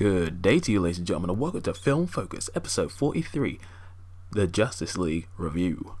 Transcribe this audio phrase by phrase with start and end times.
[0.00, 3.60] Good day to you, ladies and gentlemen, and welcome to Film Focus, episode 43,
[4.30, 5.94] the Justice League Review.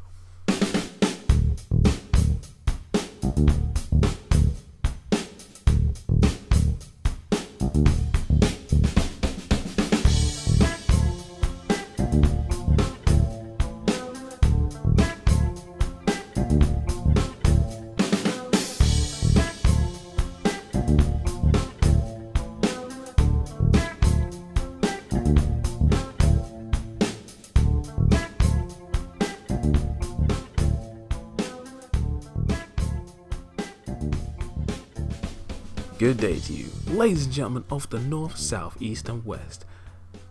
[36.10, 39.64] Good day to you, ladies and gentlemen of the North, South, East, and West,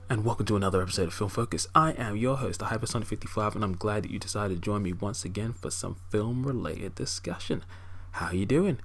[0.10, 1.70] and welcome to another episode of Film Focus.
[1.74, 4.92] I am your host, the Hypersonic55, and I'm glad that you decided to join me
[4.92, 7.64] once again for some film-related discussion.
[8.12, 8.80] How are you doing?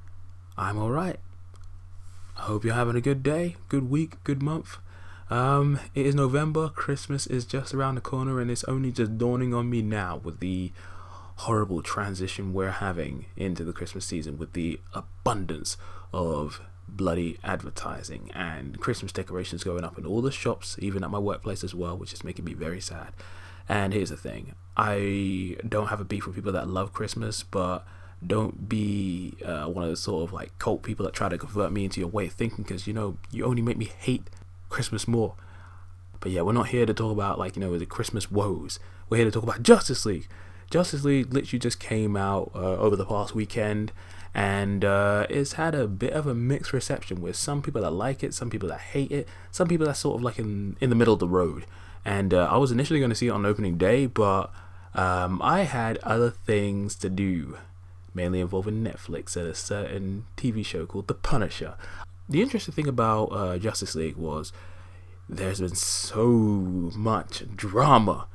[0.56, 1.18] I'm all right.
[2.36, 4.76] I hope you're having a good day, good week, good month.
[5.30, 6.68] Um, it is November.
[6.68, 10.38] Christmas is just around the corner, and it's only just dawning on me now with
[10.38, 10.70] the
[11.38, 15.76] horrible transition we're having into the Christmas season with the abundance
[16.12, 21.18] of bloody advertising and Christmas decorations going up in all the shops, even at my
[21.18, 23.12] workplace as well, which is making me very sad.
[23.68, 27.86] And here's the thing I don't have a beef with people that love Christmas, but
[28.26, 31.72] don't be uh, one of those sort of like cult people that try to convert
[31.72, 34.28] me into your way of thinking because you know, you only make me hate
[34.69, 35.34] Christmas more.
[36.20, 38.78] But yeah, we're not here to talk about like, you know, the Christmas woes.
[39.08, 40.28] We're here to talk about Justice League.
[40.70, 43.92] Justice League literally just came out uh, over the past weekend
[44.34, 48.24] and uh, it's had a bit of a mixed reception with some people that like
[48.24, 50.96] it, some people that hate it, some people that sort of like in in the
[50.96, 51.64] middle of the road.
[52.04, 54.52] And uh, I was initially going to see it on opening day, but
[54.94, 57.58] um, I had other things to do,
[58.12, 61.76] mainly involving Netflix and a certain TV show called The Punisher.
[62.28, 64.52] The interesting thing about uh, Justice League was
[65.28, 68.26] there's been so much drama,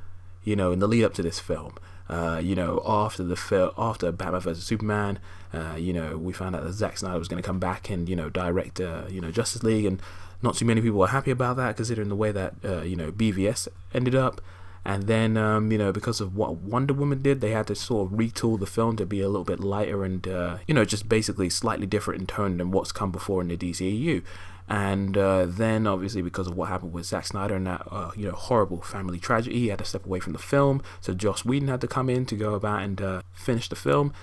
[0.42, 1.76] you know, in the lead up to this film.
[2.08, 5.20] Uh, you know, after the after Batman vs Superman,
[5.52, 8.08] uh, you know, we found out that Zack Snyder was going to come back and
[8.08, 10.00] you know direct, uh, you know, Justice League, and
[10.42, 13.10] not too many people were happy about that, considering the way that uh, you know
[13.10, 14.40] BVS ended up.
[14.82, 18.10] And then, um, you know, because of what Wonder Woman did, they had to sort
[18.10, 21.06] of retool the film to be a little bit lighter and, uh, you know, just
[21.06, 24.24] basically slightly different in tone than what's come before in the DCEU.
[24.68, 27.86] And uh, then, obviously, because of what happened with Zack Snyder and that,
[28.16, 30.80] you know, horrible family tragedy, he had to step away from the film.
[31.02, 34.14] So Joss Whedon had to come in to go about and finish the film.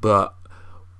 [0.00, 0.34] But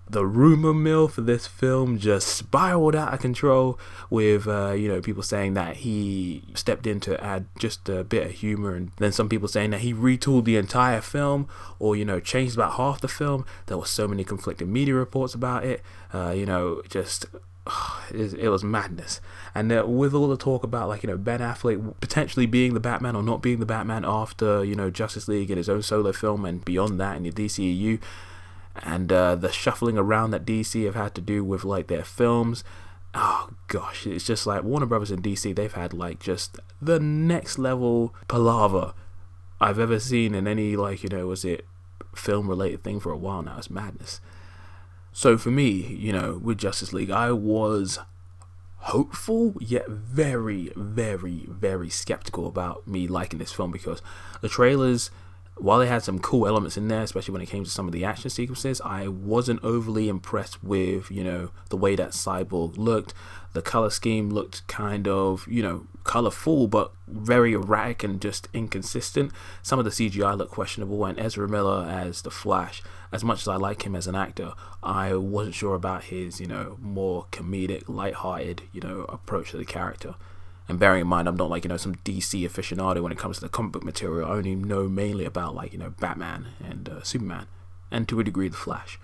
[0.09, 3.79] the rumor mill for this film just spiraled out of control
[4.11, 8.27] with uh, you know people saying that he stepped in to add just a bit
[8.27, 11.49] of humor and then some people saying that he retooled the entire film
[11.79, 15.35] or you know changed about half the film there were so many conflicting media reports
[15.35, 15.83] about it
[16.13, 17.27] uh, you know just
[18.11, 19.21] it was madness.
[19.55, 22.81] And uh, with all the talk about like you know Ben Affleck potentially being the
[22.81, 26.13] Batman or not being the Batman after you know Justice League and his own solo
[26.13, 28.01] film and beyond that in the DCEU,
[28.83, 32.65] and uh, the shuffling around that DC have had to do with like their films.
[33.15, 35.55] Oh gosh, it's just like Warner Brothers and DC.
[35.55, 38.95] They've had like just the next level palaver
[39.61, 41.67] I've ever seen in any like you know was it
[42.15, 43.59] film related thing for a while now.
[43.59, 44.21] It's madness.
[45.13, 48.01] So for me, you know, with Justice League, I was
[48.79, 54.03] hopeful yet very, very, very skeptical about me liking this film because
[54.41, 55.11] the trailers
[55.57, 57.93] while they had some cool elements in there, especially when it came to some of
[57.93, 63.15] the action sequences, I wasn't overly impressed with, you know, the way that Cyborg looked.
[63.53, 69.31] The color scheme looked kind of, you know, colorful, but very erratic and just inconsistent.
[69.63, 72.83] Some of the CGI looked questionable, and Ezra Miller as the Flash,
[73.13, 76.49] as much as I like him as an actor, I wasn't sure about his, you
[76.49, 80.17] know, more comedic, light-hearted, you know, approach to the character.
[80.69, 83.37] And bearing in mind, I'm not like, you know, some DC aficionado when it comes
[83.37, 84.29] to the comic book material.
[84.29, 87.47] I only know mainly about, like, you know, Batman and uh, Superman,
[87.91, 88.99] and to a degree, The Flash.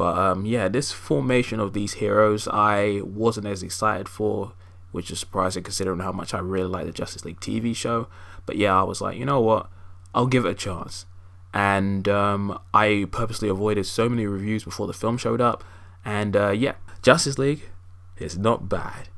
[0.00, 4.54] But um, yeah, this formation of these heroes, I wasn't as excited for,
[4.92, 8.08] which is surprising considering how much I really like the Justice League TV show.
[8.46, 9.68] But yeah, I was like, you know what?
[10.14, 11.04] I'll give it a chance.
[11.52, 15.62] And um, I purposely avoided so many reviews before the film showed up.
[16.02, 17.68] And uh, yeah, Justice League
[18.16, 19.10] is not bad.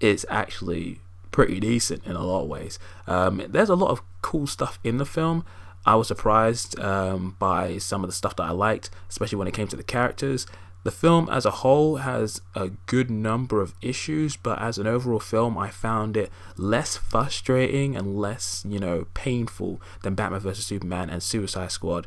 [0.00, 1.02] It's actually
[1.36, 2.78] pretty decent in a lot of ways.
[3.06, 5.44] Um, there's a lot of cool stuff in the film.
[5.84, 9.52] I was surprised um, by some of the stuff that I liked, especially when it
[9.52, 10.46] came to the characters.
[10.84, 15.20] The film as a whole has a good number of issues, but as an overall
[15.20, 20.64] film, I found it less frustrating and less, you know, painful than Batman vs.
[20.64, 22.06] Superman and Suicide Squad.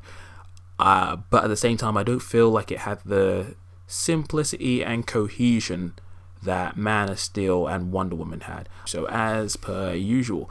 [0.80, 3.54] Uh, but at the same time, I don't feel like it had the
[3.86, 5.94] simplicity and cohesion
[6.44, 8.69] that Man of Steel and Wonder Woman had.
[8.86, 10.50] So, as per usual,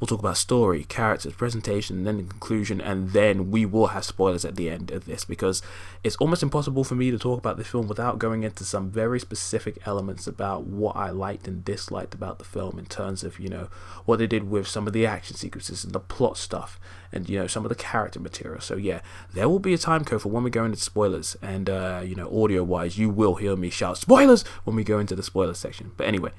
[0.00, 4.46] We'll talk about story, characters, presentation, then the conclusion, and then we will have spoilers
[4.46, 5.60] at the end of this because
[6.02, 9.20] it's almost impossible for me to talk about this film without going into some very
[9.20, 13.50] specific elements about what I liked and disliked about the film in terms of, you
[13.50, 13.68] know,
[14.06, 16.80] what they did with some of the action sequences and the plot stuff
[17.12, 18.62] and, you know, some of the character material.
[18.62, 19.02] So, yeah,
[19.34, 22.14] there will be a time code for when we go into spoilers, and, uh, you
[22.14, 25.52] know, audio wise, you will hear me shout spoilers when we go into the spoiler
[25.52, 25.92] section.
[25.98, 26.30] But anyway,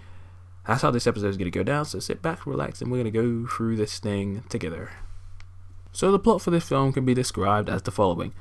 [0.67, 1.85] that's how this episode is going to go down.
[1.85, 4.91] So sit back, relax, and we're going to go through this thing together.
[5.91, 8.33] So the plot for this film can be described as the following.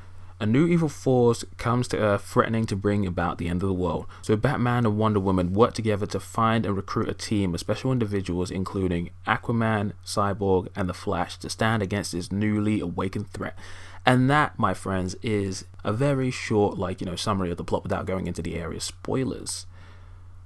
[0.43, 3.75] A new evil force comes to Earth threatening to bring about the end of the
[3.75, 4.07] world.
[4.23, 7.93] So Batman and Wonder Woman work together to find and recruit a team of special
[7.93, 13.55] individuals including Aquaman, Cyborg, and the Flash to stand against this newly awakened threat.
[14.07, 17.83] And that, my friends, is a very short, like, you know, summary of the plot
[17.83, 19.67] without going into the area spoilers.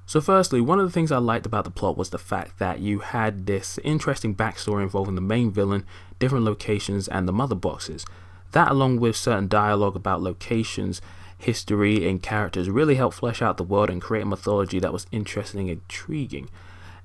[0.06, 2.80] So, firstly, one of the things I liked about the plot was the fact that
[2.80, 5.86] you had this interesting backstory involving the main villain,
[6.18, 8.04] different locations, and the mother boxes.
[8.52, 11.00] That, along with certain dialogue about locations,
[11.38, 15.06] history, and characters, really helped flesh out the world and create a mythology that was
[15.10, 16.50] interesting and intriguing.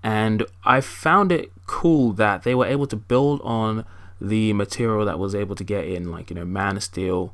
[0.04, 3.86] And I found it cool that they were able to build on
[4.20, 7.34] the material that was able to get in, like, you know, Man of Steel,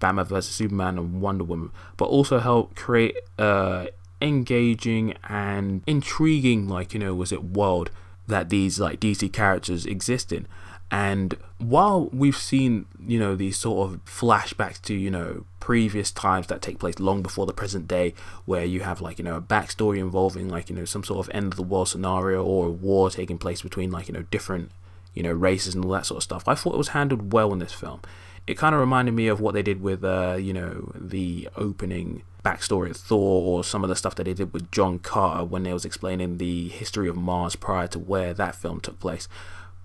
[0.00, 0.54] Batman vs.
[0.54, 3.86] Superman, and Wonder Woman, but also help create uh,
[4.20, 7.90] engaging and intriguing like you know was it world
[8.26, 10.46] that these like DC characters exist in?
[10.90, 16.46] And while we've seen you know these sort of flashbacks to you know previous times
[16.46, 18.14] that take place long before the present day
[18.46, 21.34] where you have like you know a backstory involving like you know some sort of
[21.34, 24.70] end of the world scenario or a war taking place between like you know different
[25.12, 27.52] you know races and all that sort of stuff i thought it was handled well
[27.52, 28.00] in this film.
[28.46, 32.22] It kind of reminded me of what they did with uh you know the opening
[32.48, 35.64] backstory of Thor or some of the stuff that they did with John Carter when
[35.64, 39.28] they was explaining the history of Mars prior to where that film took place.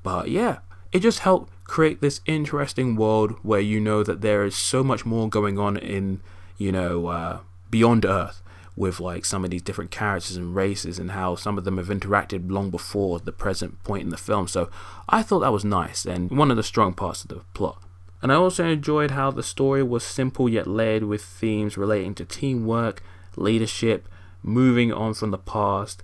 [0.02, 0.60] But yeah,
[0.92, 5.06] it just helped create this interesting world where you know that there is so much
[5.06, 6.22] more going on in,
[6.58, 7.40] you know, uh,
[7.70, 8.42] beyond Earth
[8.76, 11.88] with like some of these different characters and races and how some of them have
[11.88, 14.48] interacted long before the present point in the film.
[14.48, 14.70] So
[15.10, 17.82] I thought that was nice and one of the strong parts of the plot.
[18.24, 22.24] And I also enjoyed how the story was simple yet layered with themes relating to
[22.24, 23.04] teamwork,
[23.36, 24.08] leadership,
[24.42, 26.02] moving on from the past,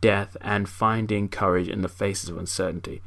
[0.00, 3.00] death, and finding courage in the faces of uncertainty.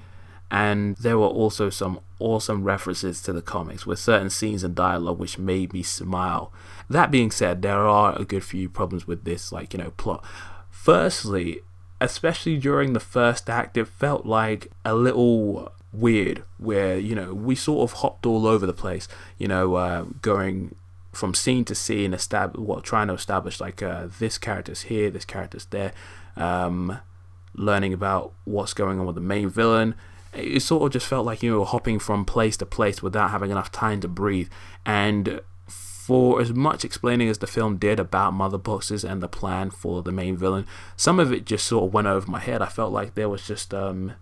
[0.50, 5.20] And there were also some awesome references to the comics with certain scenes and dialogue
[5.20, 6.54] which made me smile.
[6.90, 10.24] That being said, there are a good few problems with this, like, you know, plot.
[10.72, 11.60] Firstly,
[12.00, 17.56] especially during the first act, it felt like a little weird where you know we
[17.56, 19.08] sort of hopped all over the place
[19.40, 20.76] you know uh, going
[21.12, 25.26] from scene to scene establish well trying to establish like uh, this character's here this
[25.26, 25.92] character's there
[26.40, 27.00] um,
[27.54, 29.96] learning about what's going on with the main villain.
[30.34, 33.52] It sort of just felt like you know hopping from place to place without having
[33.52, 34.50] enough time to breathe.
[34.86, 39.70] And for as much explaining as the film did about mother boxes and the plan
[39.70, 40.66] for the main villain
[40.98, 42.62] some of it just sort of went over my head.
[42.62, 44.14] I felt like there was just um,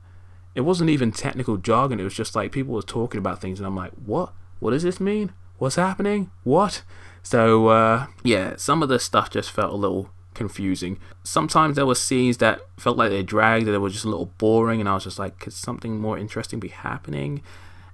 [0.57, 2.00] it wasn't even technical jargon.
[2.00, 4.33] It was just like people were talking about things, and I'm like, what?
[4.59, 5.31] What does this mean?
[5.59, 6.31] What's happening?
[6.44, 6.81] What?
[7.21, 10.98] So uh, yeah, some of the stuff just felt a little confusing.
[11.24, 14.80] Sometimes there were scenes that felt like they dragged, that were just a little boring,
[14.80, 17.43] and I was just like, could something more interesting be happening?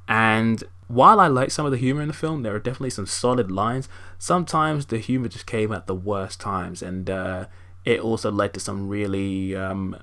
[0.07, 3.07] And while I like some of the humor in the film, there are definitely some
[3.07, 3.89] solid lines.
[4.19, 7.47] Sometimes the humor just came at the worst times, and uh,
[7.83, 9.97] it also led to some really um,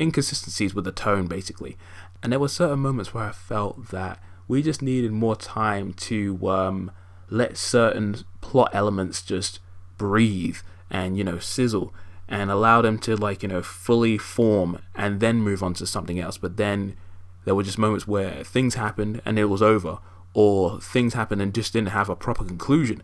[0.00, 1.76] inconsistencies with the tone, basically.
[2.24, 6.48] And there were certain moments where I felt that we just needed more time to
[6.48, 6.90] um,
[7.28, 9.60] let certain plot elements just
[9.98, 10.56] breathe
[10.88, 11.92] and, you know, sizzle
[12.26, 16.18] and allow them to, like, you know, fully form and then move on to something
[16.18, 16.38] else.
[16.38, 16.96] But then
[17.44, 19.98] there were just moments where things happened and it was over,
[20.32, 23.02] or things happened and just didn't have a proper conclusion.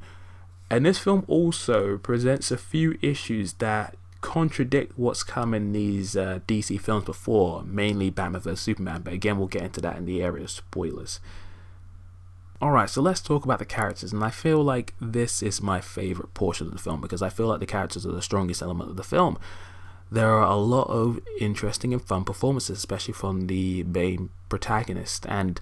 [0.71, 6.41] And this film also presents a few issues that contradict what's come in these uh,
[6.47, 9.03] DC films before, mainly Batman vs Superman.
[9.03, 11.21] But again, we'll get into that in the area of spoilers.
[12.63, 16.35] Alright, so let's talk about the characters, and I feel like this is my favorite
[16.35, 18.97] portion of the film because I feel like the characters are the strongest element of
[18.97, 19.39] the film.
[20.13, 25.59] There are a lot of interesting and fun performances, especially from the main protagonist, and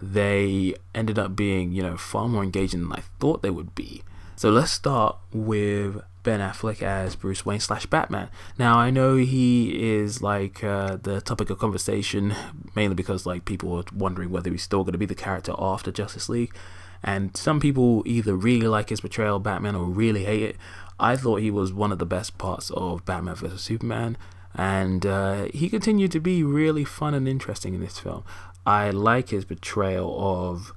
[0.00, 4.02] they ended up being, you know, far more engaging than I thought they would be.
[4.38, 8.28] So let's start with Ben Affleck as Bruce Wayne slash Batman.
[8.58, 12.34] Now I know he is like uh, the topic of conversation
[12.74, 15.90] mainly because like people are wondering whether he's still going to be the character after
[15.90, 16.54] Justice League,
[17.02, 20.56] and some people either really like his portrayal of Batman or really hate it.
[21.00, 24.18] I thought he was one of the best parts of Batman vs Superman,
[24.54, 28.22] and uh, he continued to be really fun and interesting in this film.
[28.66, 30.74] I like his portrayal of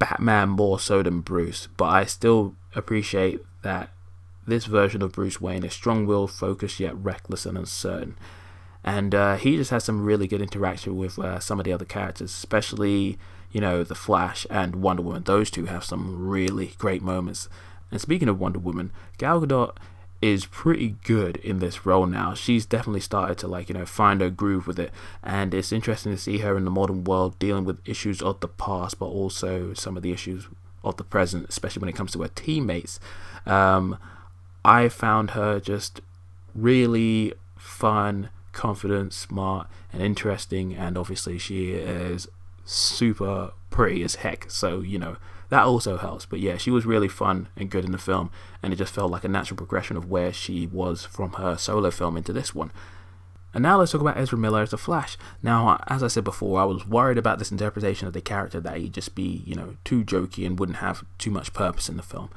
[0.00, 3.90] Batman more so than Bruce, but I still appreciate that
[4.46, 8.16] this version of Bruce Wayne is strong willed, focused, yet reckless and uncertain.
[8.82, 11.86] And uh, he just has some really good interaction with uh, some of the other
[11.86, 13.18] characters, especially,
[13.50, 15.22] you know, The Flash and Wonder Woman.
[15.22, 17.48] Those two have some really great moments.
[17.90, 19.76] And speaking of Wonder Woman, Gal Gadot
[20.20, 22.34] is pretty good in this role now.
[22.34, 24.90] She's definitely started to like, you know, find her groove with it.
[25.22, 28.48] And it's interesting to see her in the modern world dealing with issues of the
[28.48, 30.48] past, but also some of the issues
[30.84, 33.00] of the present, especially when it comes to her teammates.
[33.46, 33.98] Um,
[34.64, 36.00] I found her just
[36.54, 40.74] really fun, confident, smart, and interesting.
[40.74, 42.28] And obviously, she is
[42.64, 44.50] super pretty as heck.
[44.50, 45.16] So, you know,
[45.50, 46.26] that also helps.
[46.26, 48.30] But yeah, she was really fun and good in the film.
[48.62, 51.90] And it just felt like a natural progression of where she was from her solo
[51.90, 52.72] film into this one.
[53.54, 55.16] And now let's talk about Ezra Miller as the Flash.
[55.42, 58.76] Now, as I said before, I was worried about this interpretation of the character that
[58.76, 62.02] he'd just be, you know, too jokey and wouldn't have too much purpose in the
[62.02, 62.30] film.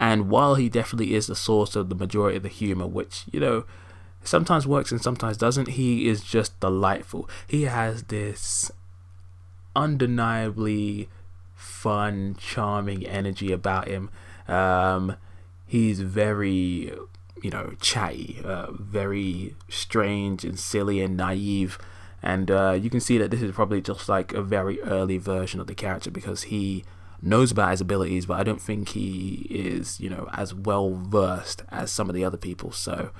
[0.00, 3.38] And while he definitely is the source of the majority of the humor, which, you
[3.38, 3.64] know,
[4.24, 7.28] sometimes works and sometimes doesn't, he is just delightful.
[7.46, 8.70] He has this
[9.76, 11.08] undeniably
[11.54, 14.10] fun, charming energy about him.
[14.48, 15.16] Um,
[15.66, 16.92] he's very,
[17.42, 21.78] you know, chatty, uh, very strange and silly and naive.
[22.22, 25.60] And uh, you can see that this is probably just like a very early version
[25.60, 26.84] of the character because he
[27.20, 31.62] knows about his abilities, but I don't think he is, you know, as well versed
[31.70, 32.72] as some of the other people.
[32.72, 33.10] So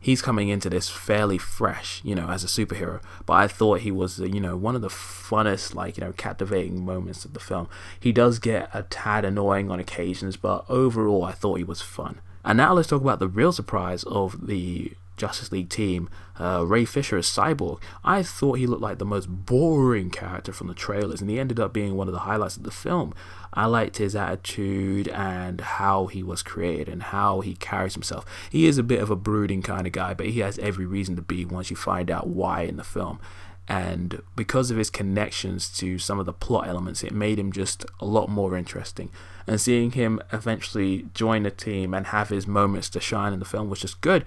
[0.00, 3.02] he's coming into this fairly fresh, you know, as a superhero.
[3.24, 6.84] But I thought he was, you know, one of the funnest, like, you know, captivating
[6.84, 7.68] moments of the film.
[7.98, 12.20] He does get a tad annoying on occasions, but overall, I thought he was fun.
[12.44, 16.84] And now let's talk about the real surprise of the Justice League team, uh, Ray
[16.84, 17.80] Fisher as Cyborg.
[18.04, 21.60] I thought he looked like the most boring character from the trailers, and he ended
[21.60, 23.14] up being one of the highlights of the film.
[23.54, 28.24] I liked his attitude and how he was created and how he carries himself.
[28.50, 31.14] He is a bit of a brooding kind of guy, but he has every reason
[31.16, 33.20] to be once you find out why in the film.
[33.68, 37.86] And because of his connections to some of the plot elements, it made him just
[38.00, 39.10] a lot more interesting.
[39.46, 43.44] And seeing him eventually join the team and have his moments to shine in the
[43.44, 44.24] film was just good.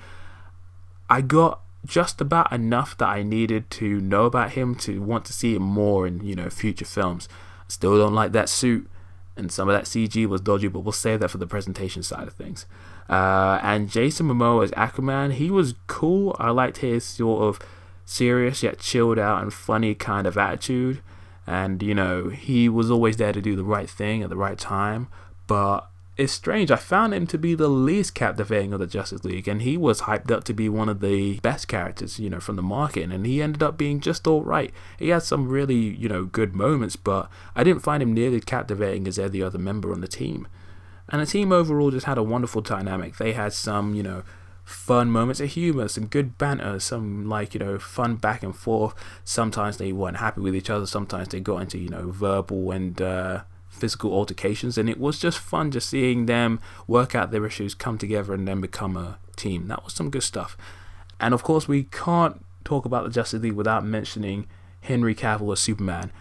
[1.09, 5.33] I got just about enough that I needed to know about him to want to
[5.33, 7.29] see him more in, you know, future films.
[7.67, 8.89] Still don't like that suit,
[9.35, 12.27] and some of that CG was dodgy, but we'll save that for the presentation side
[12.27, 12.65] of things.
[13.09, 16.35] Uh, and Jason Momoa as Aquaman, he was cool.
[16.39, 17.59] I liked his sort of
[18.05, 21.01] serious yet chilled out and funny kind of attitude.
[21.47, 24.57] And, you know, he was always there to do the right thing at the right
[24.57, 25.07] time.
[25.47, 26.71] But it's strange.
[26.71, 30.01] I found him to be the least captivating of the Justice League, and he was
[30.01, 33.25] hyped up to be one of the best characters, you know, from the market, and
[33.25, 34.73] he ended up being just all right.
[34.97, 39.07] He had some really, you know, good moments, but I didn't find him nearly captivating
[39.07, 40.47] as every other member on the team.
[41.09, 43.17] And the team overall just had a wonderful dynamic.
[43.17, 44.23] They had some, you know,
[44.65, 48.95] fun moments of humor, some good banter, some like, you know, fun back and forth.
[49.23, 53.01] Sometimes they weren't happy with each other, sometimes they got into, you know, verbal and,
[53.01, 57.75] uh, physical altercations, and it was just fun just seeing them work out their issues,
[57.75, 59.67] come together, and then become a team.
[59.67, 60.57] That was some good stuff.
[61.19, 64.47] And of course, we can't talk about the Justice League without mentioning
[64.81, 66.11] Henry Cavill as Superman.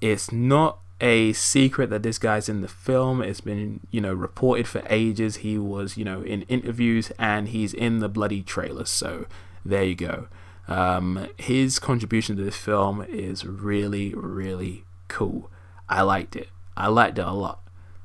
[0.00, 3.20] It's not a secret that this guy's in the film.
[3.20, 5.38] It's been, you know, reported for ages.
[5.38, 8.84] He was, you know, in interviews and he's in the bloody trailer.
[8.84, 9.26] So
[9.64, 10.28] there you go.
[10.68, 15.50] Um, his contribution to this film is really, really cool.
[15.88, 16.48] I liked it.
[16.76, 17.60] I liked it a lot.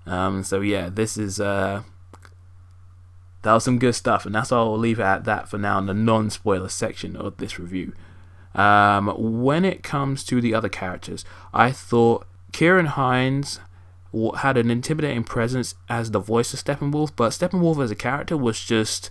[0.07, 1.83] Um, so yeah, this is uh,
[3.43, 5.77] that was some good stuff, and that's all I'll leave it at that for now
[5.77, 7.93] in the non-spoiler section of this review.
[8.55, 11.23] Um, when it comes to the other characters,
[11.53, 13.59] I thought Ciarán Hinds
[14.37, 18.63] had an intimidating presence as the voice of Steppenwolf, but Steppenwolf as a character was
[18.63, 19.09] just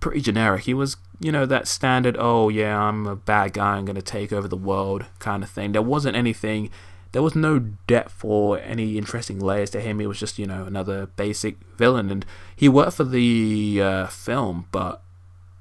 [0.00, 0.64] pretty generic.
[0.64, 4.32] He was, you know, that standard, oh yeah, I'm a bad guy, I'm gonna take
[4.32, 5.72] over the world kind of thing.
[5.72, 6.70] There wasn't anything
[7.12, 10.00] there was no depth or any interesting layers to him.
[10.00, 12.10] He was just, you know, another basic villain.
[12.10, 12.26] And
[12.56, 15.02] he worked for the uh, film, but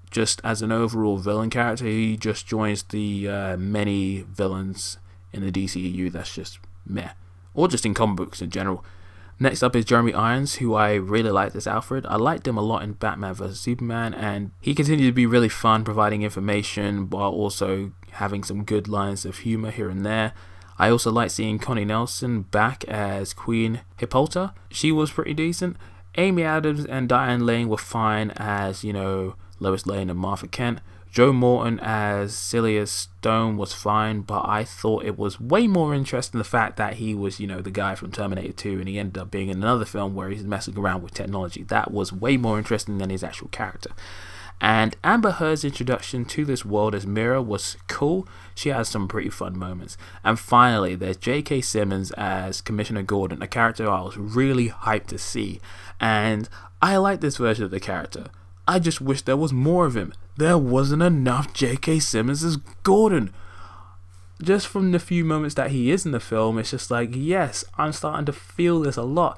[0.09, 4.97] just as an overall villain character, he just joins the uh, many villains
[5.33, 7.11] in the DCEU that's just meh.
[7.53, 8.83] Or just in comic books in general.
[9.39, 12.05] Next up is Jeremy Irons, who I really liked as Alfred.
[12.05, 13.59] I liked him a lot in Batman vs.
[13.59, 18.87] Superman, and he continued to be really fun, providing information while also having some good
[18.87, 20.33] lines of humor here and there.
[20.77, 24.53] I also like seeing Connie Nielsen back as Queen Hippolyta.
[24.69, 25.75] She was pretty decent.
[26.17, 30.81] Amy Adams and Diane Lane were fine as, you know, Lois Lane and Martha Kent.
[31.11, 36.37] Joe Morton as Silas Stone was fine, but I thought it was way more interesting
[36.37, 39.17] the fact that he was, you know, the guy from Terminator 2 and he ended
[39.17, 41.63] up being in another film where he's messing around with technology.
[41.63, 43.91] That was way more interesting than his actual character.
[44.61, 48.27] And Amber Heard's introduction to this world as Mera was cool.
[48.55, 49.97] She has some pretty fun moments.
[50.23, 51.61] And finally, there's J.K.
[51.61, 55.59] Simmons as Commissioner Gordon, a character I was really hyped to see.
[55.99, 56.47] And
[56.81, 58.27] I like this version of the character.
[58.71, 60.13] I just wish there was more of him.
[60.37, 61.99] There wasn't enough J.K.
[61.99, 63.33] Simmons as Gordon.
[64.41, 67.65] Just from the few moments that he is in the film, it's just like, yes,
[67.77, 69.37] I'm starting to feel this a lot.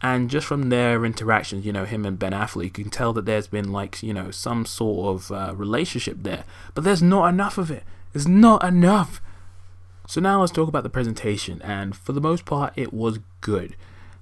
[0.00, 3.26] And just from their interactions, you know, him and Ben Affleck, you can tell that
[3.26, 6.44] there's been like, you know, some sort of uh, relationship there.
[6.76, 7.82] But there's not enough of it.
[8.12, 9.20] There's not enough.
[10.06, 11.60] So now let's talk about the presentation.
[11.62, 13.74] And for the most part, it was good.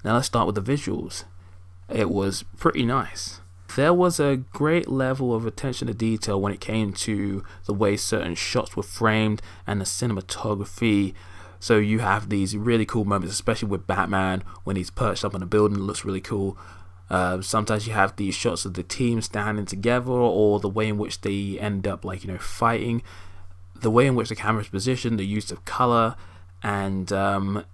[0.03, 1.25] Now let's start with the visuals.
[1.91, 3.41] It was pretty nice
[3.75, 7.97] there was a great level of attention to detail when it came to the way
[7.97, 11.15] certain shots were framed and the cinematography.
[11.59, 15.43] So you have these really cool moments, especially with Batman when he's perched up on
[15.43, 16.57] a building, it looks really cool.
[17.09, 20.99] Uh, sometimes you have these shots of the team standing together, or the way in
[20.99, 23.03] which they end up, like you know, fighting.
[23.77, 26.17] The way in which the camera is positioned, the use of color,
[26.63, 27.65] and um,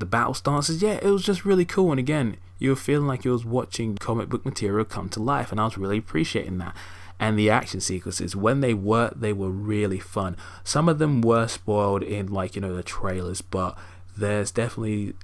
[0.00, 0.82] the battle stances.
[0.82, 1.90] Yeah, it was just really cool.
[1.90, 5.50] And again, you were feeling like you was watching comic book material come to life,
[5.50, 6.76] and I was really appreciating that.
[7.20, 10.36] And the action sequences, when they were, they were really fun.
[10.62, 13.76] Some of them were spoiled in like you know the trailers, but
[14.16, 15.14] there's definitely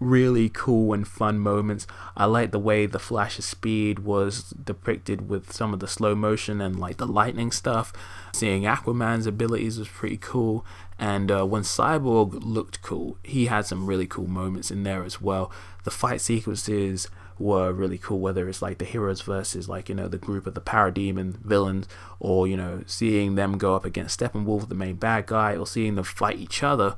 [0.00, 1.86] really cool and fun moments.
[2.16, 6.14] I like the way the flash of speed was depicted with some of the slow
[6.14, 7.92] motion and like the lightning stuff.
[8.32, 10.64] Seeing Aquaman's abilities was pretty cool.
[10.98, 15.20] And uh, when Cyborg looked cool, he had some really cool moments in there as
[15.20, 15.52] well.
[15.84, 20.08] The fight sequences were really cool, whether it's like the heroes versus like, you know,
[20.08, 21.86] the group of the parademon villains,
[22.18, 25.94] or, you know, seeing them go up against Steppenwolf, the main bad guy, or seeing
[25.94, 26.96] them fight each other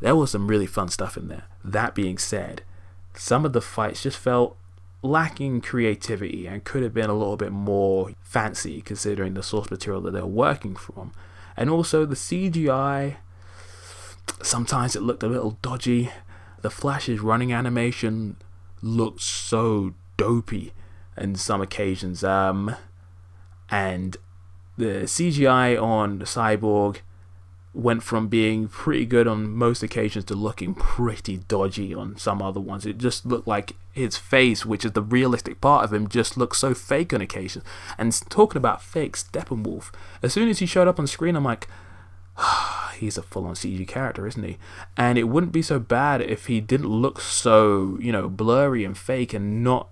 [0.00, 1.44] there was some really fun stuff in there.
[1.64, 2.62] That being said,
[3.14, 4.56] some of the fights just felt
[5.02, 10.02] lacking creativity and could have been a little bit more fancy considering the source material
[10.02, 11.12] that they're working from.
[11.56, 13.16] And also the CGI,
[14.42, 16.10] sometimes it looked a little dodgy.
[16.62, 18.36] The Flash's running animation
[18.82, 20.72] looked so dopey
[21.16, 22.22] in some occasions.
[22.22, 22.74] Um,
[23.70, 24.16] and
[24.76, 26.98] the CGI on Cyborg
[27.76, 32.60] went from being pretty good on most occasions to looking pretty dodgy on some other
[32.60, 32.86] ones.
[32.86, 36.56] It just looked like his face, which is the realistic part of him, just looked
[36.56, 37.62] so fake on occasion.
[37.98, 41.68] And talking about fake, Steppenwolf, as soon as he showed up on screen, I'm like,
[42.96, 44.56] he's a full on CG character, isn't he?
[44.96, 48.96] And it wouldn't be so bad if he didn't look so, you know, blurry and
[48.96, 49.90] fake and not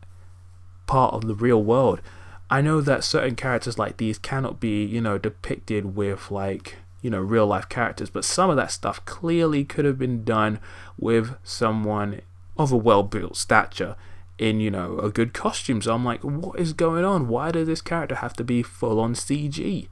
[0.86, 2.00] part of the real world.
[2.48, 7.10] I know that certain characters like these cannot be, you know, depicted with like you
[7.10, 8.08] know, real life characters.
[8.08, 10.58] But some of that stuff clearly could have been done
[10.98, 12.22] with someone
[12.56, 13.94] of a well built stature
[14.38, 15.82] in, you know, a good costume.
[15.82, 17.28] So I'm like, what is going on?
[17.28, 19.86] Why does this character have to be full on CG?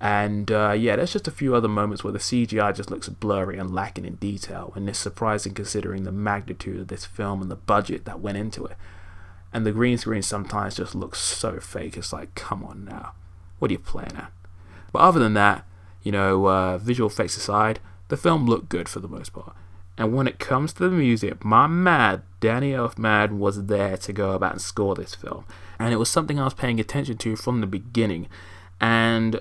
[0.00, 3.56] And uh, yeah, there's just a few other moments where the CGI just looks blurry
[3.56, 7.56] and lacking in detail, and it's surprising considering the magnitude of this film and the
[7.56, 8.76] budget that went into it.
[9.52, 11.96] And the green screen sometimes just looks so fake.
[11.96, 13.12] It's like, come on now,
[13.60, 14.32] what are you playing at?
[14.90, 15.64] But other than that,
[16.02, 19.54] you know, uh, visual effects aside, the film looked good for the most part.
[19.96, 24.32] And when it comes to the music, my mad Danny Elfman was there to go
[24.32, 25.44] about and score this film.
[25.78, 28.26] And it was something I was paying attention to from the beginning.
[28.80, 29.40] And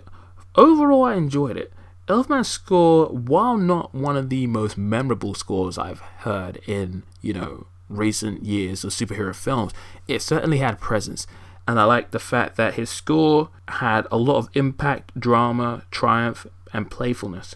[0.56, 1.72] overall, I enjoyed it.
[2.08, 7.67] Elfman's score, while not one of the most memorable scores I've heard in, you know,
[7.88, 9.72] recent years of superhero films,
[10.08, 11.26] it certainly had presence
[11.69, 16.47] and I like the fact that his score had a lot of impact, drama, triumph,
[16.73, 17.55] and playfulness.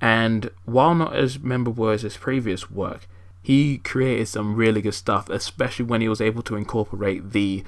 [0.00, 3.06] And while not as memorable as his previous work,
[3.42, 7.62] he created some really good stuff, especially when he was able to incorporate the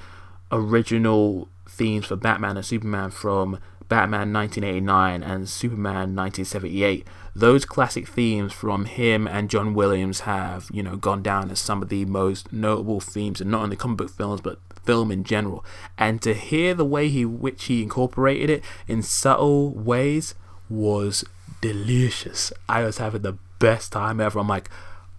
[0.51, 7.05] original themes for Batman and Superman from Batman 1989 and Superman 1978.
[7.35, 11.83] Those classic themes from him and John Williams have, you know, gone down as some
[11.83, 15.65] of the most notable themes, and not only comic book films, but film in general.
[15.97, 20.35] And to hear the way he which he incorporated it in subtle ways
[20.69, 21.23] was
[21.61, 22.51] delicious.
[22.67, 24.39] I was having the best time ever.
[24.39, 24.69] I'm like,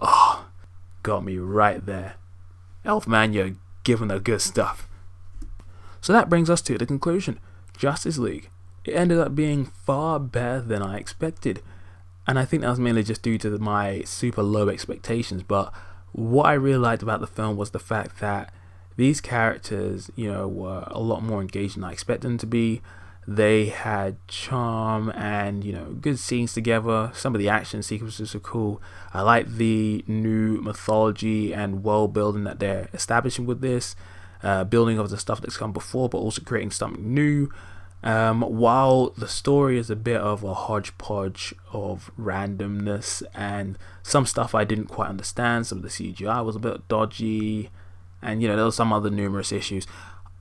[0.01, 0.47] oh,
[1.03, 2.17] got me right there.
[2.85, 4.89] Elfman, you're giving the good stuff.
[6.01, 7.41] So that brings us to the conclusion.
[7.77, 8.51] Justice League.
[8.85, 11.63] It ended up being far better than I expected.
[12.27, 15.43] And I think that was mainly just due to my super low expectations.
[15.43, 15.73] But
[16.13, 18.53] what I really liked about the film was the fact that
[18.97, 22.81] these characters, you know, were a lot more engaged than I expected them to be.
[23.27, 27.11] They had charm and, you know, good scenes together.
[27.15, 28.83] Some of the action sequences are cool.
[29.13, 33.97] I like the new mythology and world building that they're establishing with this,
[34.43, 37.51] uh, building of the stuff that's come before, but also creating something new.
[38.03, 44.55] Um, while the story is a bit of a hodgepodge of randomness and some stuff
[44.55, 47.71] I didn't quite understand, some of the CGI was a bit dodgy,
[48.25, 49.87] and you know, there were some other numerous issues.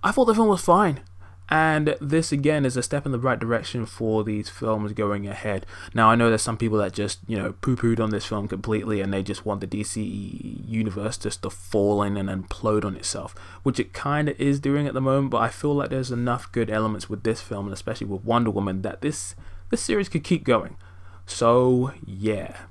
[0.04, 1.02] I thought the film was fine.
[1.50, 5.66] And this again is a step in the right direction for these films going ahead.
[5.94, 9.02] Now I know there's some people that just you know poo-pooed on this film completely,
[9.02, 13.36] and they just want the DC universe just to fall in and implode on itself,
[13.62, 15.32] which it kind of is doing at the moment.
[15.32, 18.50] But I feel like there's enough good elements with this film, and especially with Wonder
[18.50, 19.36] Woman, that this
[19.70, 20.78] this series could keep going.
[21.26, 22.62] So yeah,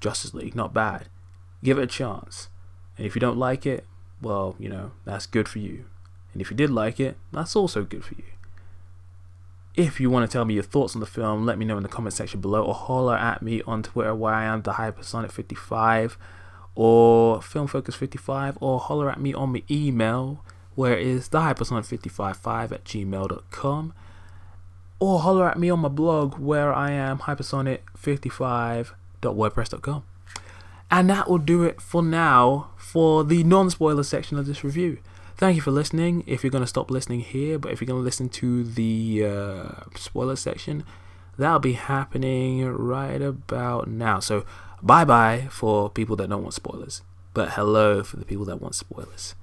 [0.00, 1.08] Justice League, not bad.
[1.62, 2.48] Give it a chance,
[2.96, 3.86] and if you don't like it,
[4.20, 5.84] well, you know that's good for you.
[6.32, 8.24] And if you did like it, that's also good for you.
[9.74, 11.82] If you want to tell me your thoughts on the film, let me know in
[11.82, 16.16] the comment section below or holler at me on Twitter where I am the Hypersonic55
[16.74, 20.42] or FilmFocus55 or holler at me on my email
[20.74, 23.92] where it is the Hypersonic555 at gmail.com
[24.98, 30.04] or holler at me on my blog where I am hypersonic55.wordpress.com.
[30.90, 34.98] And that will do it for now for the non spoiler section of this review
[35.36, 36.24] thank you for listening.
[36.26, 39.24] If you're going to stop listening here, but if you're going to listen to the
[39.24, 40.84] uh, spoiler section,
[41.38, 44.20] that'll be happening right about now.
[44.20, 44.44] So,
[44.82, 47.02] bye bye for people that don't want spoilers,
[47.34, 49.34] but hello for the people that want spoilers.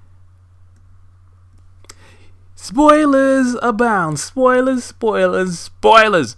[2.56, 4.18] Spoilers abound.
[4.18, 6.36] Spoilers, spoilers, spoilers.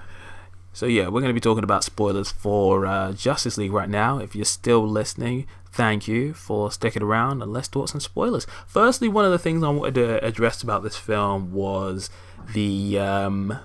[0.76, 4.18] So yeah, we're going to be talking about spoilers for uh, Justice League right now.
[4.18, 8.46] If you're still listening, thank you for sticking around and let's talk some spoilers.
[8.66, 12.10] Firstly, one of the things I wanted to address about this film was
[12.52, 13.58] the um,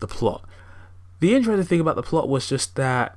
[0.00, 0.44] the plot.
[1.20, 3.16] The interesting thing about the plot was just that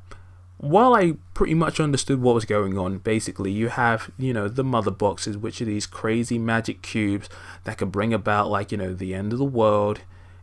[0.58, 4.64] while I pretty much understood what was going on, basically you have, you know, the
[4.64, 7.28] mother boxes, which are these crazy magic cubes
[7.66, 10.00] that can bring about like, you know, the end of the world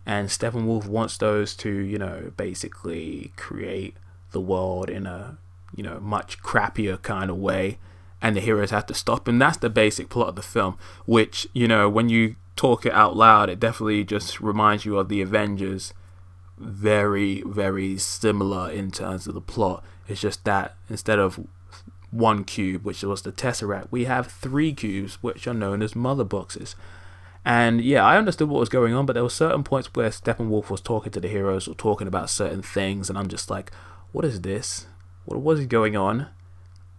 [0.08, 3.94] and Steppenwolf wants those to, you know, basically create
[4.32, 5.36] the world in a,
[5.76, 7.76] you know, much crappier kind of way,
[8.22, 9.38] and the heroes have to stop him.
[9.38, 13.16] That's the basic plot of the film, which, you know, when you talk it out
[13.16, 15.92] loud, it definitely just reminds you of the Avengers.
[16.56, 19.84] Very, very similar in terms of the plot.
[20.08, 21.38] It's just that instead of
[22.10, 26.24] one cube, which was the Tesseract, we have three cubes, which are known as mother
[26.24, 26.74] boxes.
[27.44, 30.70] And yeah, I understood what was going on, but there were certain points where Steppenwolf
[30.70, 33.72] was talking to the heroes or talking about certain things, and I'm just like,
[34.12, 34.86] what is this?
[35.24, 36.28] What was going on?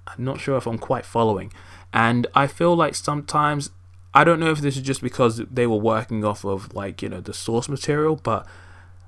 [0.07, 1.51] I'm not sure if I'm quite following.
[1.93, 3.71] And I feel like sometimes
[4.13, 7.09] I don't know if this is just because they were working off of like, you
[7.09, 8.47] know, the source material, but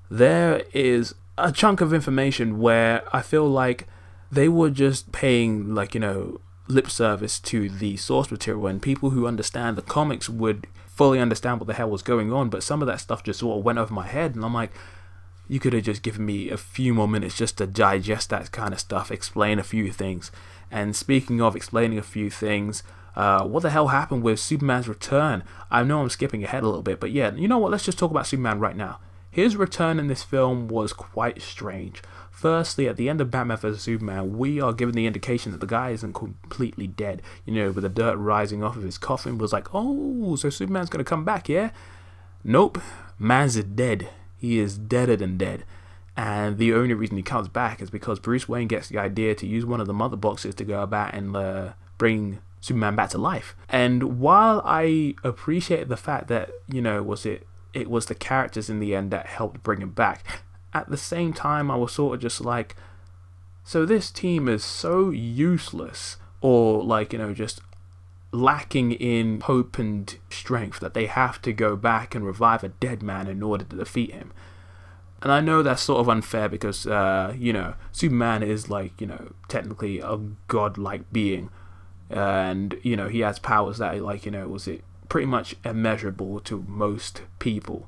[0.10, 3.88] there is a chunk of information where I feel like
[4.32, 9.10] they were just paying like, you know, lip service to the source material and people
[9.10, 12.82] who understand the comics would fully understand what the hell was going on, but some
[12.82, 14.72] of that stuff just sort of went over my head, and I'm like,
[15.48, 18.74] you could have just given me a few more minutes just to digest that kind
[18.74, 20.32] of stuff, explain a few things.
[20.70, 22.84] And speaking of explaining a few things,
[23.16, 25.44] uh, what the hell happened with Superman's return?
[25.70, 27.72] I know I'm skipping ahead a little bit, but yeah, you know what?
[27.72, 29.00] Let's just talk about Superman right now.
[29.30, 32.02] His return in this film was quite strange.
[32.42, 35.68] Firstly, at the end of Batman vs Superman, we are given the indication that the
[35.68, 37.22] guy isn't completely dead.
[37.46, 40.90] You know, with the dirt rising off of his coffin, was like, oh, so Superman's
[40.90, 41.70] gonna come back, yeah?
[42.44, 42.80] Nope,
[43.20, 44.10] man's dead.
[44.40, 45.66] He is deader than dead.
[46.18, 49.46] And the only reason he comes back is because Bruce Wayne gets the idea to
[49.46, 53.20] use one of the mother boxes to go about and uh, bring Superman back to
[53.20, 53.56] life.
[53.70, 58.68] And while I appreciate the fact that, you know, was it it was the characters
[58.68, 60.26] in the end that helped bring him back,
[60.74, 62.76] at the same time, I was sort of just like,
[63.64, 67.62] so this team is so useless, or like, you know, just
[68.32, 73.04] lacking in hope and strength that they have to go back and revive a dead
[73.04, 74.32] man in order to defeat him.
[75.22, 79.06] And I know that's sort of unfair because, uh, you know, Superman is like, you
[79.06, 81.50] know, technically a godlike being.
[82.10, 86.40] And, you know, he has powers that, like, you know, was it pretty much immeasurable
[86.40, 87.88] to most people.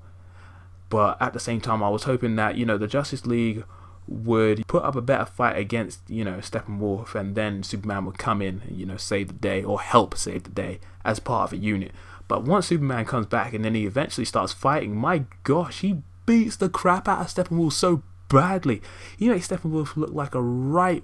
[0.93, 3.63] But at the same time, I was hoping that, you know, the Justice League
[4.07, 8.43] would put up a better fight against, you know, Steppenwolf and then Superman would come
[8.43, 11.53] in and, you know, save the day or help save the day as part of
[11.53, 11.93] a unit.
[12.27, 16.57] But once Superman comes back and then he eventually starts fighting, my gosh, he beats
[16.57, 18.79] the crap out of Steppenwolf so badly.
[19.17, 21.03] He makes Steppenwolf look like a right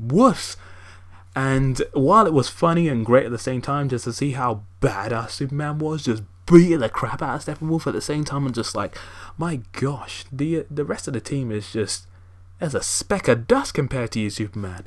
[0.00, 0.56] wuss.
[1.36, 4.62] And while it was funny and great at the same time, just to see how
[4.80, 8.54] badass Superman was, just beating the crap out of Steppenwolf at the same time, and
[8.54, 8.96] just like,
[9.36, 12.06] my gosh, the the rest of the team is just
[12.60, 14.84] as a speck of dust compared to you, Superman.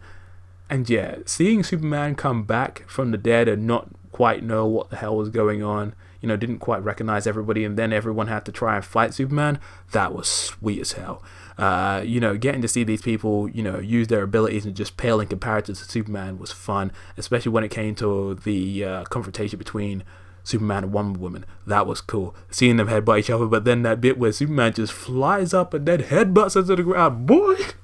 [0.70, 4.98] And yeah, seeing Superman come back from the dead and not quite know what the
[4.98, 8.52] hell was going on, you know, didn't quite recognize everybody, and then everyone had to
[8.52, 9.60] try and fight Superman,
[9.92, 11.24] that was sweet as hell.
[11.58, 14.98] Uh, you know, getting to see these people, you know, use their abilities and just
[14.98, 19.58] pale in comparison to Superman was fun, especially when it came to the uh, confrontation
[19.58, 20.04] between
[20.44, 21.46] Superman and Wonder Woman.
[21.66, 22.36] That was cool.
[22.50, 25.86] Seeing them headbutt each other, but then that bit where Superman just flies up and
[25.86, 27.26] then headbutts into the ground.
[27.26, 27.56] Boy!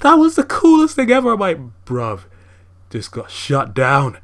[0.00, 1.32] that was the coolest thing ever.
[1.32, 2.24] I'm like, bruv,
[2.90, 4.18] just got shut down.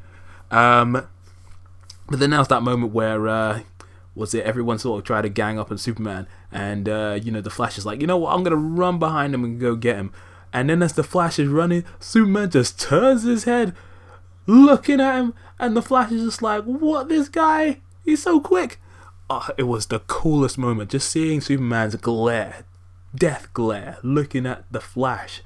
[0.50, 1.06] Um,
[2.08, 3.60] but then was that moment where uh,
[4.14, 7.40] was it everyone sort of tried to gang up on Superman, and uh, you know
[7.40, 9.96] the Flash is like, you know what, I'm gonna run behind him and go get
[9.96, 10.12] him.
[10.52, 13.74] And then as the Flash is running, Superman just turns his head,
[14.48, 17.80] looking at him, and the Flash is just like, what, this guy?
[18.04, 18.80] He's so quick.
[19.30, 22.64] Oh, it was the coolest moment, just seeing Superman's glare,
[23.14, 25.42] death glare, looking at the Flash,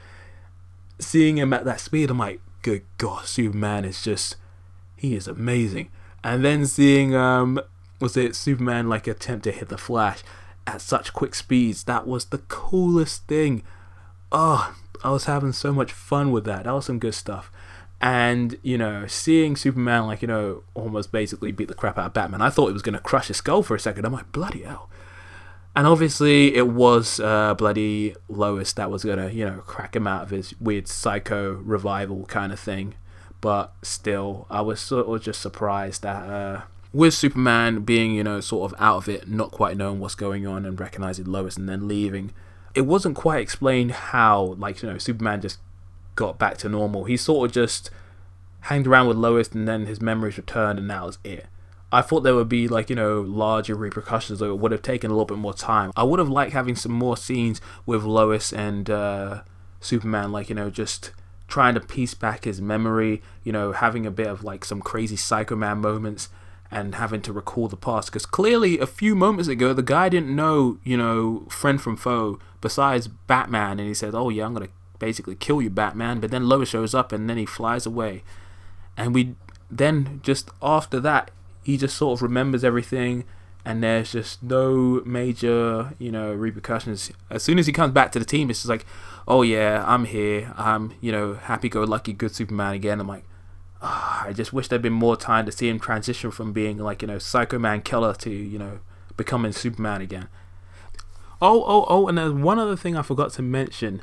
[0.99, 2.11] seeing him at that speed.
[2.11, 4.37] I'm like, good God, Superman is just,
[4.97, 5.91] he is amazing
[6.25, 7.61] and then seeing um
[8.01, 10.23] was it Superman like attempt to hit the Flash
[10.67, 13.63] at such quick speeds that was the coolest thing
[14.31, 17.51] oh I was having so much fun with that that was some good stuff
[18.03, 22.13] and you know seeing Superman like you know almost basically beat the crap out of
[22.13, 24.05] Batman I thought it was going to crush his skull for a second.
[24.05, 24.91] I'm like bloody hell.
[25.75, 30.25] And obviously it was uh, bloody Lois that was gonna you know crack him out
[30.25, 32.95] of his weird psycho revival kind of thing.
[33.41, 36.63] But still, I was sort of just surprised that uh,
[36.93, 40.47] with Superman being, you know, sort of out of it, not quite knowing what's going
[40.47, 42.33] on and recognizing Lois and then leaving,
[42.75, 45.59] it wasn't quite explained how, like, you know, Superman just
[46.15, 47.05] got back to normal.
[47.05, 47.91] He sort of just
[48.63, 51.47] hanged around with Lois and then his memories returned and that was it.
[51.93, 55.11] I thought there would be like you know larger repercussions, or it would have taken
[55.11, 55.93] a little bit more time.
[55.95, 59.43] I would have liked having some more scenes with Lois and uh,
[59.81, 61.13] Superman, like you know just
[61.49, 65.17] trying to piece back his memory, you know, having a bit of like some crazy
[65.17, 66.31] Psycho Man moments
[66.71, 68.09] and having to recall the past.
[68.09, 72.39] Because clearly, a few moments ago, the guy didn't know, you know, friend from foe
[72.63, 74.69] besides Batman, and he said, "Oh yeah, I'm gonna
[75.09, 78.23] basically kill you, Batman." But then Lois shows up, and then he flies away,
[78.97, 79.35] and we
[79.71, 81.31] then just after that,
[81.63, 83.25] he just sort of remembers everything.
[83.65, 87.13] And there's just no major, you know, repercussions.
[87.31, 88.85] As soon as he comes back to the team, it's just like,
[89.29, 90.53] oh yeah, I'm here.
[90.57, 92.99] I'm, you know, happy-go-lucky, good Superman again.
[92.99, 93.23] I'm like,
[93.81, 97.03] oh, I just wish there'd been more time to see him transition from being like,
[97.03, 98.81] you know, Psycho Man killer to, you know,
[99.17, 100.27] becoming Superman again.
[101.41, 104.03] Oh, oh, oh, and there's one other thing I forgot to mention,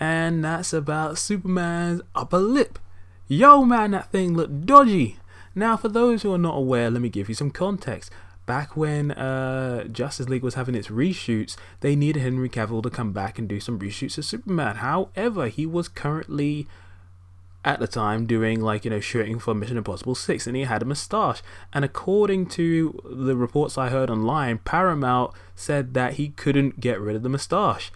[0.00, 2.78] and that's about Superman's upper lip.
[3.26, 5.18] Yo, man, that thing looked dodgy.
[5.54, 8.10] Now, for those who are not aware, let me give you some context
[8.48, 13.12] back when uh, Justice League was having its reshoots, they needed Henry Cavill to come
[13.12, 14.76] back and do some reshoots of Superman.
[14.76, 16.66] However, he was currently
[17.62, 20.80] at the time doing like you know shooting for Mission Impossible 6 and he had
[20.80, 21.42] a mustache
[21.74, 27.16] and according to the reports I heard online Paramount said that he couldn't get rid
[27.16, 27.90] of the mustache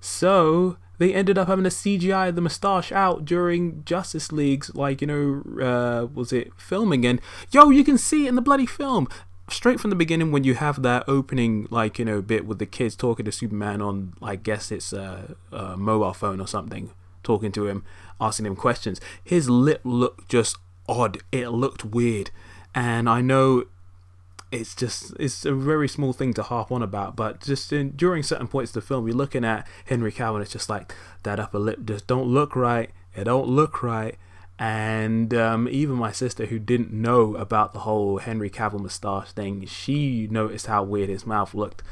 [0.00, 5.06] so they ended up having to CGI the mustache out during Justice League's like you
[5.06, 9.06] know uh, was it filming and yo you can see it in the bloody film!
[9.50, 12.64] Straight from the beginning when you have that opening like you know bit with the
[12.64, 16.90] kids talking to superman on i guess it's a, a, mobile phone or something
[17.22, 17.84] talking to him
[18.20, 19.00] asking him questions.
[19.22, 20.56] His lip looked just
[20.88, 21.18] odd.
[21.30, 22.30] It looked weird.
[22.74, 23.64] And i know
[24.52, 28.22] it's just it's a very small thing to harp on about but just in, during
[28.22, 31.58] certain points of the film you're looking at henry cavill it's just like that upper
[31.58, 34.16] lip just don't look right it don't look right
[34.58, 39.66] and um, even my sister, who didn't know about the whole Henry Cavill moustache thing,
[39.66, 41.82] she noticed how weird his mouth looked.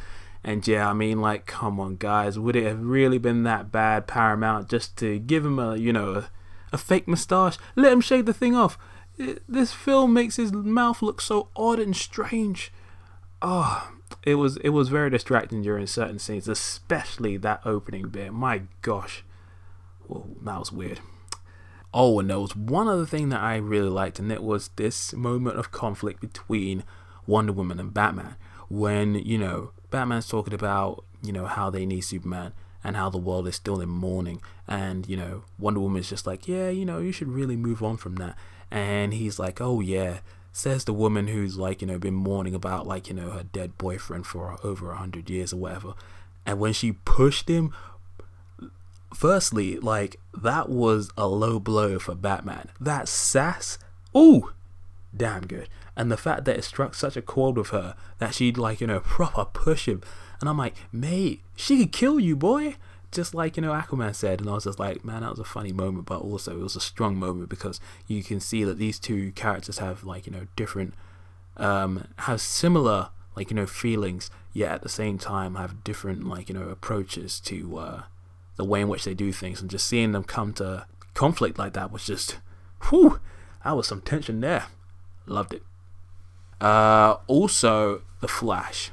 [0.45, 4.07] And yeah, I mean, like, come on, guys, would it have really been that bad,
[4.07, 6.31] Paramount, just to give him a, you know, a,
[6.73, 7.59] a fake moustache?
[7.75, 8.79] Let him shave the thing off.
[9.19, 12.73] It, this film makes his mouth look so odd and strange.
[13.41, 18.33] Oh, it was it was very distracting during certain scenes, especially that opening bit.
[18.33, 19.25] My gosh,
[20.09, 21.01] well, that was weird.
[21.95, 25.13] Oh, and there was one other thing that I really liked, and it was this
[25.13, 26.85] moment of conflict between
[27.27, 28.37] Wonder Woman and Batman.
[28.71, 33.19] When, you know, Batman's talking about, you know, how they need Superman and how the
[33.19, 34.41] world is still in mourning.
[34.67, 37.99] And, you know, Wonder Woman's just like, yeah, you know, you should really move on
[37.99, 38.37] from that.
[38.73, 40.21] And he's like, oh, yeah.
[40.51, 43.77] Says the woman who's like, you know, been mourning about, like, you know, her dead
[43.77, 45.93] boyfriend for over a hundred years or whatever.
[46.47, 47.75] And when she pushed him
[49.15, 52.71] firstly, like that was a low blow for Batman.
[52.81, 53.79] That sass,
[54.17, 54.53] ooh,
[55.15, 55.69] damn good.
[55.95, 58.87] And the fact that it struck such a chord with her that she'd like, you
[58.87, 60.03] know, proper push him.
[60.41, 62.77] And I'm like, mate, she could kill you, boy.
[63.13, 64.41] Just like, you know, Aquaman said.
[64.41, 66.77] And I was just like, man, that was a funny moment, but also it was
[66.77, 70.47] a strong moment because you can see that these two characters have like, you know,
[70.57, 70.95] different,
[71.59, 76.49] um, have similar, like, you know, feelings, yet at the same time have different, like,
[76.49, 78.03] you know, approaches to, uh,
[78.57, 79.61] the way in which they do things.
[79.61, 82.39] And just seeing them come to conflict like that was just,
[82.89, 83.21] whew,
[83.63, 84.65] that was some tension there.
[85.27, 85.63] Loved it.
[86.61, 88.91] Uh, also, The Flash.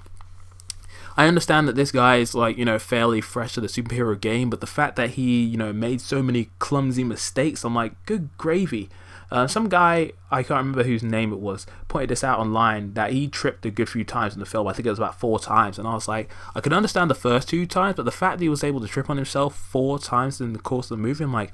[1.19, 4.49] I understand that this guy is like, you know, fairly fresh to the superhero game,
[4.49, 8.29] but the fact that he, you know, made so many clumsy mistakes, I'm like, good
[8.38, 8.88] gravy.
[9.29, 13.12] Uh, some guy, I can't remember whose name it was, pointed this out online that
[13.12, 14.65] he tripped a good few times in the film.
[14.65, 15.77] I think it was about four times.
[15.77, 18.45] And I was like, I could understand the first two times, but the fact that
[18.45, 21.25] he was able to trip on himself four times in the course of the movie,
[21.25, 21.51] I'm like,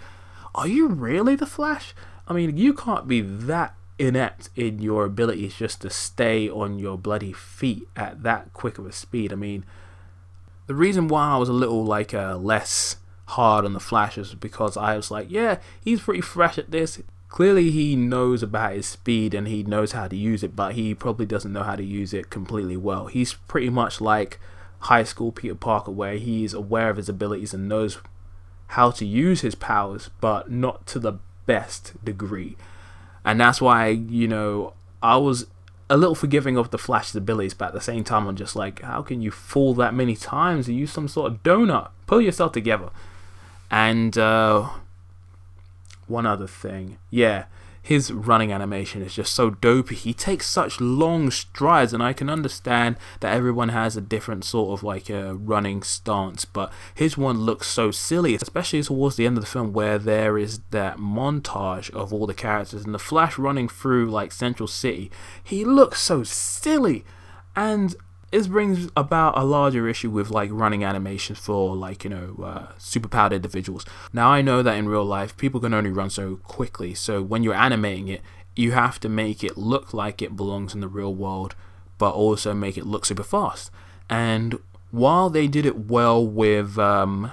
[0.54, 1.96] are you really the Flash?
[2.28, 6.98] I mean, you can't be that inept in your abilities just to stay on your
[6.98, 9.32] bloody feet at that quick of a speed.
[9.32, 9.66] I mean,
[10.68, 12.98] the reason why I was a little like uh, less
[13.30, 17.02] hard on the Flash is because I was like, yeah, he's pretty fresh at this.
[17.30, 20.94] Clearly, he knows about his speed and he knows how to use it, but he
[20.94, 23.08] probably doesn't know how to use it completely well.
[23.08, 24.40] He's pretty much like
[24.80, 27.98] high school Peter Parker, where he's aware of his abilities and knows
[28.68, 31.14] how to use his powers, but not to the
[31.46, 32.56] best degree
[33.26, 35.48] and that's why you know I was
[35.90, 38.82] a little forgiving of the Flash's abilities, but at the same time, I'm just like,
[38.82, 40.68] how can you fall that many times?
[40.68, 41.90] Are You some sort of donut.
[42.08, 42.90] Pull yourself together.
[43.70, 44.70] And uh,
[46.08, 47.46] one other thing, yeah,
[47.86, 49.94] his running animation is just so dopey.
[49.94, 54.80] He takes such long strides, and I can understand that everyone has a different sort
[54.80, 59.38] of like a running stance, but his one looks so silly, especially towards the end
[59.38, 63.38] of the film where there is that montage of all the characters and the Flash
[63.38, 65.12] running through like Central City.
[65.44, 67.06] He looks so silly,
[67.56, 67.96] and
[68.36, 72.74] this brings about a larger issue with like running animations for like you know uh,
[72.78, 73.86] superpowered individuals.
[74.12, 77.44] Now I know that in real life people can only run so quickly, so when
[77.44, 78.22] you're animating it,
[78.54, 81.56] you have to make it look like it belongs in the real world,
[81.98, 83.72] but also make it look super fast.
[84.10, 84.60] And
[84.92, 87.32] while they did it well with um,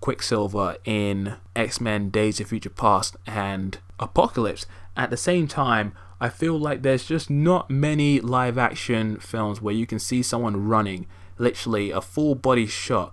[0.00, 6.28] Quicksilver in X Men Days of Future Past and Apocalypse, at the same time, I
[6.28, 11.08] feel like there's just not many live action films where you can see someone running,
[11.36, 13.12] literally a full body shot,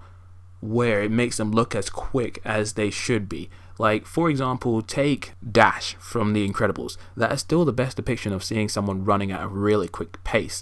[0.60, 3.50] where it makes them look as quick as they should be.
[3.80, 6.98] Like, for example, take Dash from The Incredibles.
[7.17, 10.62] That is still the best depiction of seeing someone running at a really quick pace.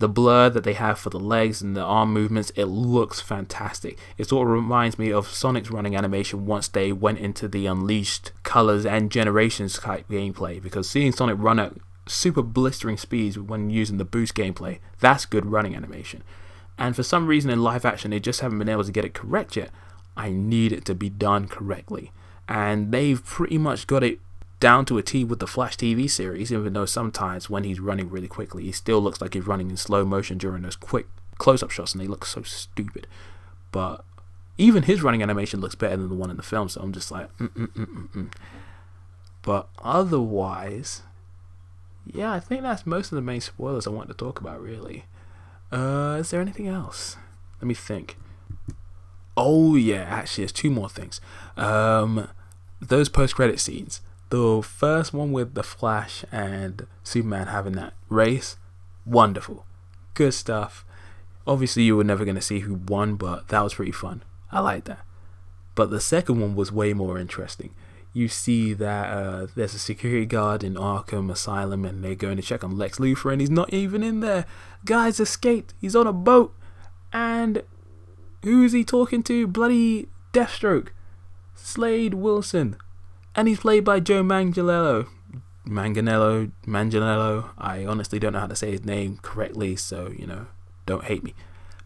[0.00, 3.98] The blur that they have for the legs and the arm movements, it looks fantastic.
[4.18, 8.32] It sort of reminds me of Sonic's running animation once they went into the Unleashed
[8.42, 11.74] Colors and Generations type gameplay, because seeing Sonic run at
[12.06, 16.22] super blistering speeds when using the boost gameplay, that's good running animation.
[16.76, 19.14] And for some reason in live action, they just haven't been able to get it
[19.14, 19.70] correct yet.
[20.16, 22.12] I need it to be done correctly.
[22.48, 24.18] And they've pretty much got it
[24.64, 28.08] down to a T with the Flash TV series, even though sometimes when he's running
[28.08, 31.62] really quickly, he still looks like he's running in slow motion during those quick close
[31.62, 33.06] up shots and they look so stupid.
[33.72, 34.06] But
[34.56, 37.10] even his running animation looks better than the one in the film, so I'm just
[37.10, 38.32] like, mm, mm, mm, mm
[39.42, 41.02] but otherwise,
[42.06, 45.04] yeah, I think that's most of the main spoilers I want to talk about, really.
[45.70, 47.18] Uh, is there anything else?
[47.60, 48.16] Let me think.
[49.36, 51.20] Oh, yeah, actually, there's two more things.
[51.58, 52.28] Um,
[52.80, 54.00] those post credit scenes.
[54.34, 58.56] The first one with the Flash and Superman having that race,
[59.06, 59.64] wonderful.
[60.14, 60.84] Good stuff.
[61.46, 64.24] Obviously, you were never going to see who won, but that was pretty fun.
[64.50, 65.04] I like that.
[65.76, 67.74] But the second one was way more interesting
[68.12, 72.42] you see that uh, there's a security guard in Arkham Asylum and they're going to
[72.42, 74.46] check on Lex Luthor and he's not even in there.
[74.84, 75.74] Guy's escaped.
[75.80, 76.54] He's on a boat.
[77.12, 77.62] And
[78.42, 79.46] who is he talking to?
[79.46, 80.88] Bloody Deathstroke.
[81.54, 82.76] Slade Wilson.
[83.36, 85.08] And he's played by Joe Manganiello.
[85.66, 87.50] Manganiello, Manganiello.
[87.58, 90.46] I honestly don't know how to say his name correctly, so, you know,
[90.86, 91.34] don't hate me.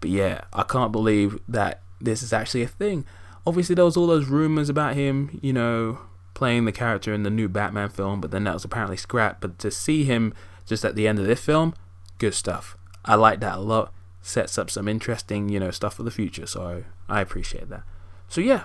[0.01, 3.05] But yeah, I can't believe that this is actually a thing.
[3.47, 6.01] Obviously, there was all those rumors about him, you know,
[6.35, 9.41] playing the character in the new Batman film, but then that was apparently scrapped.
[9.41, 10.35] But to see him
[10.66, 11.75] just at the end of this film,
[12.18, 12.77] good stuff.
[13.05, 13.93] I like that a lot.
[14.20, 16.47] Sets up some interesting, you know, stuff for the future.
[16.47, 17.85] So I appreciate that.
[18.29, 18.64] So yeah,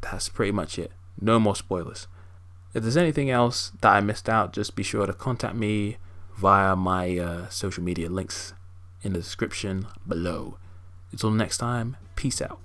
[0.00, 0.92] that's pretty much it.
[1.20, 2.06] No more spoilers.
[2.74, 5.96] If there's anything else that I missed out, just be sure to contact me
[6.36, 8.52] via my uh, social media links
[9.02, 10.58] in the description below.
[11.12, 12.60] Until next time, peace out.